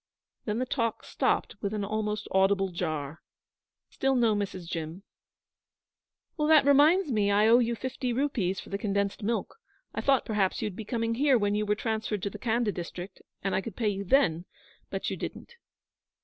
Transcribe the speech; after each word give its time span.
Then 0.45 0.57
the 0.57 0.65
talk 0.65 1.03
stopped 1.03 1.57
with 1.61 1.75
an 1.75 1.83
almost 1.85 2.27
audible 2.31 2.69
jar. 2.69 3.21
Still 3.91 4.15
no 4.15 4.33
Mrs. 4.33 4.67
Jim. 4.67 5.03
'That 6.39 6.65
reminds 6.65 7.11
me 7.11 7.29
I 7.29 7.47
owe 7.47 7.59
you 7.59 7.75
fifty 7.75 8.11
rupees 8.11 8.59
for 8.59 8.69
the 8.69 8.79
condensed 8.79 9.21
milk. 9.21 9.57
I 9.93 10.01
thought 10.01 10.25
perhaps 10.25 10.59
you'd 10.59 10.75
be 10.75 10.85
coming 10.85 11.13
here 11.13 11.37
when 11.37 11.53
you 11.53 11.67
were 11.67 11.75
transferred 11.75 12.23
to 12.23 12.31
the 12.31 12.39
Khanda 12.39 12.71
district, 12.71 13.21
and 13.43 13.53
I 13.53 13.61
could 13.61 13.75
pay 13.75 13.89
you 13.89 14.03
then; 14.03 14.45
but 14.89 15.11
you 15.11 15.17
didn't.' 15.17 15.53